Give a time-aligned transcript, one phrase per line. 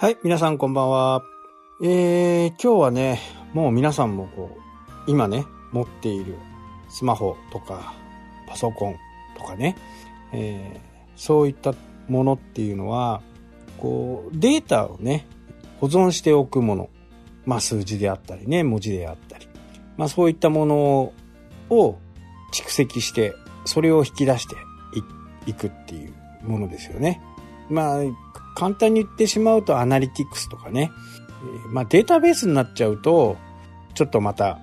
[0.00, 1.22] はい、皆さんこんばんは。
[1.82, 3.20] えー、今日はね、
[3.52, 4.56] もう皆さんもこ
[5.06, 6.38] う、今ね、持っている
[6.88, 7.92] スマホとか、
[8.48, 8.96] パソコン
[9.36, 9.76] とかね、
[10.32, 11.74] えー、そういった
[12.08, 13.20] ものっていうのは、
[13.76, 15.26] こう、データをね、
[15.80, 16.88] 保存しておくもの。
[17.44, 19.46] まあ、数字であったりね、文字であったり。
[19.98, 21.12] まあ、そういったもの
[21.68, 21.98] を
[22.54, 23.34] 蓄積して、
[23.66, 24.56] それを引き出して
[25.44, 27.20] いくっていうものですよね。
[27.68, 28.02] まあ、
[28.54, 30.92] 簡単に言ってしまうとアナリティクスとかね、
[31.68, 33.36] まあデータベースになっちゃうと、
[33.94, 34.58] ちょっとまた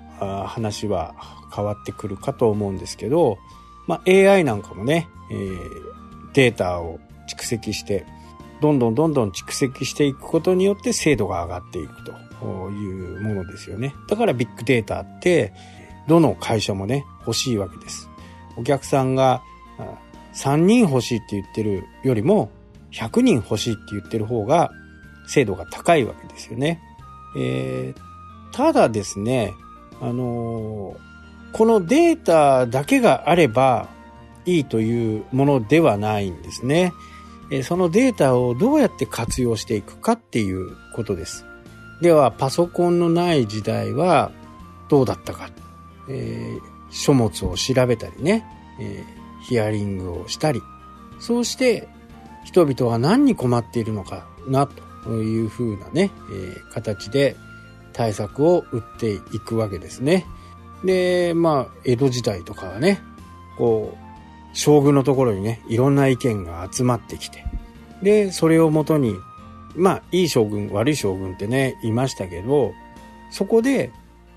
[0.46, 1.16] 話は
[1.55, 3.38] 変わってくるかと思うんですけど、
[3.88, 5.36] まあ AI なんかもね、え、
[6.34, 8.05] データを蓄積して、
[8.62, 12.12] どんどんどんどん蓄積していくことによって精度が上がっていくと
[12.72, 13.94] いうものですよね。
[14.08, 15.54] だからビッグデータって、
[16.08, 18.10] どの会社もね、欲しいわけです。
[18.55, 19.41] お客さんが
[20.34, 22.49] 3人欲しいって言ってるよりも、
[22.91, 24.71] 100人欲しいって言ってる方が
[25.27, 26.82] 精度が高いわけですよね。
[27.38, 29.54] えー、ただですね、
[30.02, 30.98] あのー、
[31.52, 33.90] このデータだけがあれば
[34.46, 36.94] いいというものではないんですね。
[37.63, 41.46] そのデータをどうやって活用していくかっていうことです。
[42.01, 44.32] では、パソコンのない時代は
[44.90, 45.49] どうだったか。
[46.10, 48.46] えー、書物を調べたりね、
[48.79, 50.62] えー、ヒアリングをしたり、
[51.20, 51.88] そうして
[52.48, 54.70] 人々は何に困っているのかな
[55.03, 57.35] というふうなね、えー、形で
[57.91, 60.26] 対策を打っていくわけですね。
[60.85, 63.01] で、まあ、江戸時代とかはね、
[63.57, 67.44] こう、将軍のところにね、いろんな意見が集まってきて、
[68.01, 69.13] で、それをもとに、
[69.75, 72.72] まあ、いい将軍、悪い将軍ってね、いましたけど、
[73.29, 73.91] そこで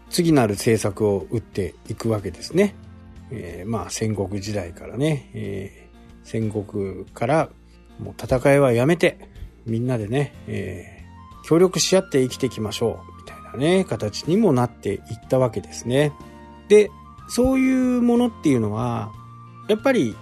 [0.08, 2.74] 次なる政策を打っていくわけですね。
[3.30, 7.50] えー、まあ、戦国時代からね、えー、戦国から
[8.02, 9.18] もう戦いはやめて、
[9.66, 16.12] みんなでね、えー、協力し合って生きていきましょう、みたいなね、形にもなっていったわけですね。
[16.68, 16.90] で、
[17.28, 19.12] そういうものっていうのは、
[19.68, 20.16] やっぱり、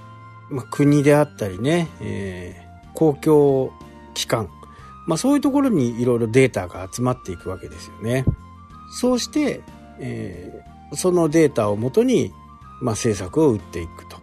[0.51, 3.73] まあ、国であったりね、えー、公共
[4.15, 4.51] 機関、
[5.07, 8.25] まあそういうところにいろいろデータが集まっていくわけですよね。
[8.91, 9.63] そうして、
[10.01, 12.33] えー、そのデータをもとに、
[12.81, 14.19] まあ政策を打っていくと。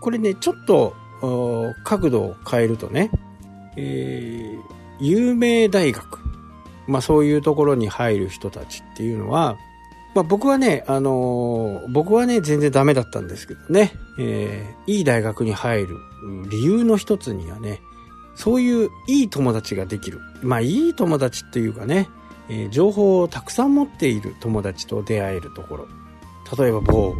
[0.00, 0.94] これね、ちょっと
[1.84, 3.10] 角度を変えるとね、
[3.76, 6.18] えー、有名大学、
[6.86, 9.56] まあそういうところに入る人たちっていうのは、
[10.14, 15.96] まあ僕はね、あのー、僕はね、全然ダメだったんですけどね、えー、いい大学に入る
[16.50, 17.80] 理由の一つにはね、
[18.34, 20.20] そういういい友達ができる。
[20.42, 22.08] まあいい友達っていうかね、
[22.48, 25.88] えー、情報をたくさん持っている友達と出会えるところ。
[26.58, 27.14] 例えば某、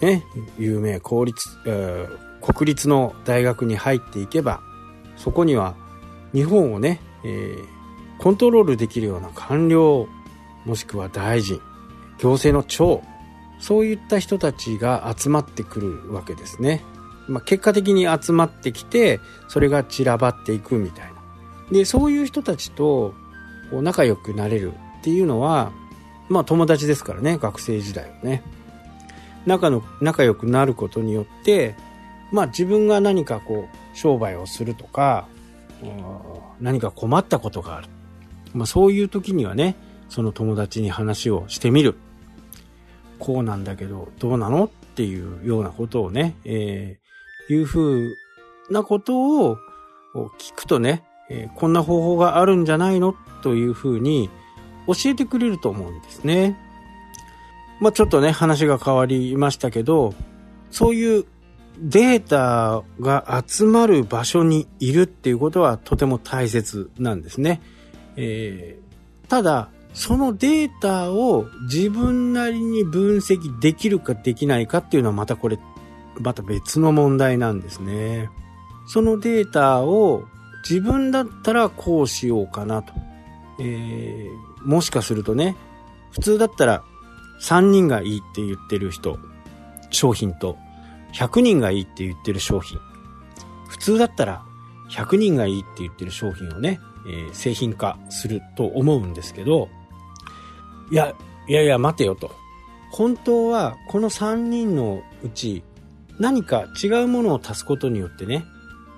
[0.00, 0.24] ね、
[0.58, 4.60] 有名公立、えー国立の大学に入っていけば
[5.16, 5.74] そこには
[6.34, 7.64] 日本をね、えー、
[8.18, 10.08] コントロールできるような官僚
[10.64, 11.60] もしくは大臣
[12.18, 13.02] 行政の長
[13.60, 16.82] そういった人たちが集まってくるわけですね。
[17.28, 21.12] まあ、結果的に集まってきてそれが散らばっていくみたいな。
[21.70, 23.14] でそういう人たちと
[23.70, 25.72] 仲良くなれるっていうのは
[26.28, 28.42] まあ友達ですからね学生時代はね
[29.46, 31.76] 仲の仲良くなることによって
[32.32, 35.28] まあ自分が何かこう商売をするとか、
[36.60, 37.88] 何か困ったことがある。
[38.54, 39.76] まあそういう時にはね、
[40.08, 41.94] その友達に話をしてみる。
[43.18, 48.16] こうなんだけど、どうなのっていうようなことをね、えー、いうふう
[48.70, 49.58] なことを
[50.38, 53.14] 聞くとね、えー、こんな方法があるんじゃないの？
[53.42, 54.30] というふうに
[54.86, 56.58] 教えてくれると思うんですね。
[57.80, 60.14] まあちょっとね、話が変わりましたけど、
[60.70, 61.26] そういう
[61.78, 67.60] データが集まる場所にいるっていうことはとても大切なんですね。
[68.16, 75.58] えー、ただ、そのデータを自分なりに分析できるかできないかっていうのはまたこれ、
[76.20, 78.30] また別の問題なんですね。
[78.86, 80.24] そのデータを
[80.68, 82.92] 自分だったらこうしようかなと。
[83.60, 85.56] えー、もしかするとね、
[86.12, 86.84] 普通だったら
[87.40, 89.18] 3人がいいって言ってる人、
[89.90, 90.56] 商品と
[91.14, 92.78] 100人がいいって言ってる商品。
[93.68, 94.44] 普通だったら
[94.90, 99.68] 100人がいいって言ってる商品をね、えー、製品化すると思うんですけど、
[100.90, 101.14] いや、
[101.48, 102.30] いやいや待てよと。
[102.90, 105.64] 本当はこの3人のうち
[106.18, 108.44] 何か違うものを足すことによってね、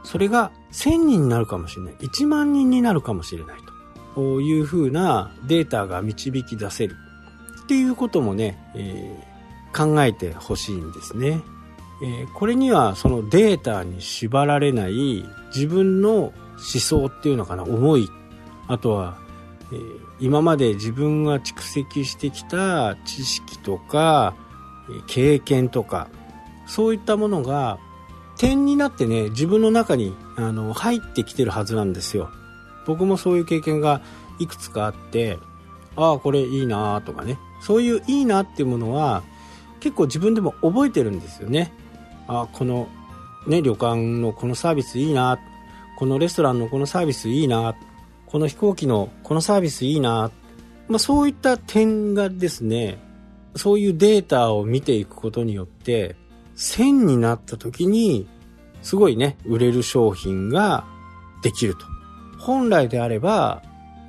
[0.03, 1.95] それが1000人になるかもしれない。
[1.95, 3.75] 1万人になるかもしれないと
[4.15, 6.97] こういうふうなデータが導き出せる
[7.65, 11.41] っていうこともね、えー、考えてほしいんですね。
[12.03, 15.25] えー、これにはそのデータに縛られない
[15.55, 18.09] 自分の思想っていうのかな思い
[18.67, 19.25] あとは
[19.73, 24.35] えー、今まで自分が蓄積してきた知識とか、
[25.07, 26.09] 経験とか、
[26.67, 27.79] そういったものが
[28.37, 32.31] 点になってね、自分の中にあの入ってきてるはずなんですよ。
[32.87, 34.03] 僕もそういう経験が
[34.39, 35.39] いくつかあって、
[35.97, 37.39] ああ、これいいなとかね。
[37.61, 39.23] そういういいなっていうものは
[39.81, 41.73] 結構自分でも覚えてるんですよね。
[42.27, 42.89] あ、この
[43.47, 45.39] ね、旅館のこのサービスいいな。
[45.97, 47.75] このレストランのこのサービスいいな。
[48.27, 50.31] この飛行機のこのサービスいいな。
[50.89, 52.99] まあそういった点がですね、
[53.55, 56.17] そういうデータを見ていくことによって、
[56.57, 58.27] 1000になった時に、
[58.83, 60.85] すごいね、売れる商品が
[61.43, 61.87] できると。
[62.39, 63.63] 本来であれば、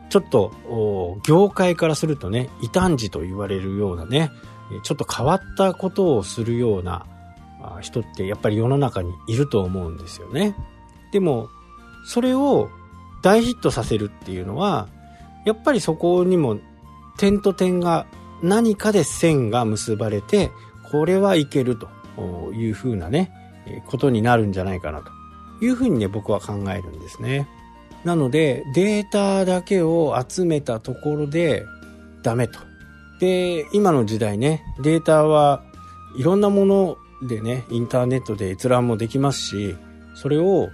[0.09, 4.31] ちょっと、業界からするとね、異端児と言われるようなね、
[4.83, 7.05] ちょっと変わったことをするような
[7.81, 10.55] 人ってやっぱり世の中にいると思うんですよね。
[11.11, 11.49] でも、
[12.05, 12.69] それを
[13.21, 14.87] 大ヒットさせるっていうのは、
[15.45, 16.59] やっぱりそこにも
[17.17, 18.05] 点と点が
[18.41, 20.51] 何かで線が結ばれて、
[20.91, 21.87] これはいけると
[22.53, 23.31] いうふうなね、
[23.87, 25.11] ことになるんじゃないかなと
[25.65, 27.47] いうふうにね、僕は考えるんですね。
[28.03, 31.65] なので、データだけを集めたところで
[32.21, 32.59] ダメと。
[33.19, 35.63] で、今の時代ね、データは
[36.17, 39.75] いろんなものでね、インターネットで閲覧もできますし、
[40.15, 40.69] それを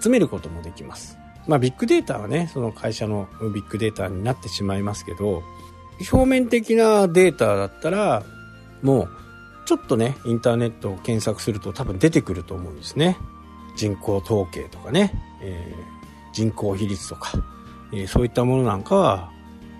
[0.00, 1.18] 集めることもできます。
[1.46, 5.42] まあビッグデータはね、その会社のビッグデータになってしまいますけど、
[6.12, 8.22] 表面的なデータだったら、
[8.82, 9.08] もう、
[9.64, 13.16] ちょっとね、インターネットを検索すると多分出てくると思うんですね。
[13.76, 17.32] 人口統計とかね、えー、人口比率とか、
[17.92, 19.30] えー、そういったものなんかは、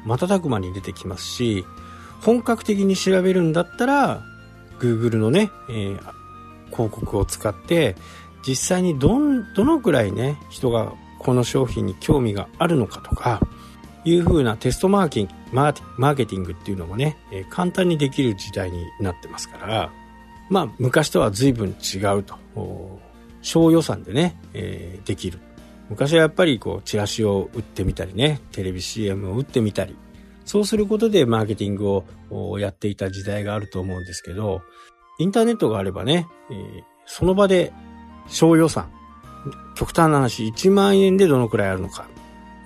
[0.07, 1.65] 瞬く間に出てきますし、
[2.21, 4.23] 本格的に調べるんだったら、
[4.83, 5.99] Google のね、えー、
[6.71, 7.95] 広告を使って、
[8.47, 13.41] 実際にどん、どのくらいね、人がこの商品に興味があるのかとか、
[14.05, 19.93] いう風なテストマーケマーケティングっていうのもね、えー、簡単にできる時代になってますから、
[20.51, 22.37] まあ、昔とは随分違うと。
[23.43, 25.39] 小予算でね、えー、できる。
[25.89, 29.97] 昔はやっぱりこう、チラシを打ってみたりね、テレビ CM を打ってみたり、
[30.45, 34.63] そうすることでマーケティングをやっていた時代があると思うんですけど、
[35.19, 37.73] インターネットがあればね、えー、その場で
[38.29, 38.91] 小予算、
[39.75, 42.07] 極端な話、1万円でどのくらいあるのか。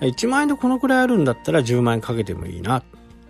[0.01, 2.83] 1万円でこのくらいあるんだったら10万円かけてもいいな。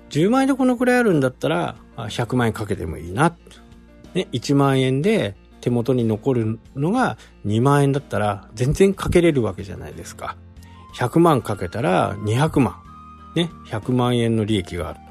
[0.10, 3.36] 10万円でこのくらいあるんだったら100万円かけてもいいな。
[4.14, 10.38] ね、1万円で手元に残るのが2万円だったら全然かけれるわけじゃないですか。
[10.96, 12.87] 100万かけたら200万。
[13.36, 15.08] ね、100万円の利益があると。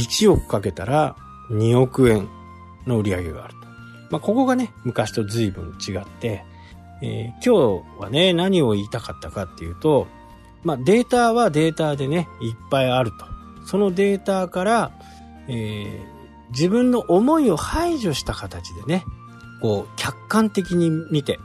[0.00, 1.16] 1億かけたら
[1.50, 2.28] 2億円
[2.86, 3.58] の売り上げがあると。
[4.10, 6.44] まあ、ここがね、昔と随分違って、
[7.02, 10.06] えー、今日はね、何を言いたかったかっていうと、
[10.64, 13.26] まあ、データはデータでね、いっぱいあると。
[13.64, 14.92] そのデータから、
[15.46, 19.04] えー、自分の思いを排除した形でね、
[19.60, 21.38] こう、客観的に見て、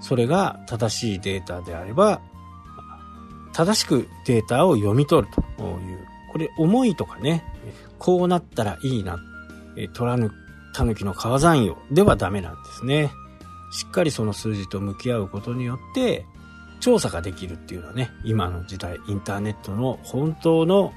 [0.00, 2.20] それが正しいデータであれば、
[3.58, 7.42] 正しくデータを読み取るという、これ思いとかね、
[7.98, 9.18] こうなったらいいな、
[9.94, 10.30] 取らぬ
[10.72, 13.10] 狸の川山用ではダメなんですね。
[13.72, 16.24] しっかりその数字と向き合うことによって、
[16.78, 20.92] 調査ができるっていうのはね、今の時代、インターネットの本当の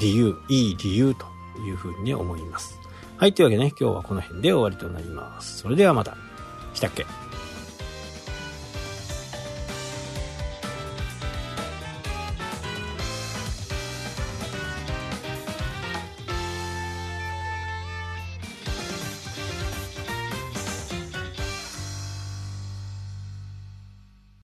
[0.00, 1.26] 理由、いい理由と
[1.60, 2.76] いうふうに、思います。
[3.18, 5.58] はい、というわけでね、今日はこの辺で終わりとなります。
[5.58, 6.16] それではまた。
[6.74, 7.06] したっけ？